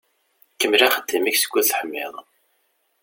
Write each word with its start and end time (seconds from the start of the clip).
Kemmel 0.59 0.81
axeddim-ik 0.87 1.37
skud 1.39 1.65
teḥmiḍ. 1.65 2.13